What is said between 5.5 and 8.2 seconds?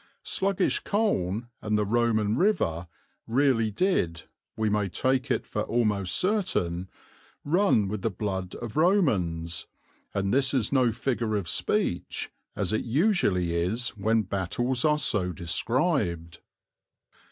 almost certain, run with the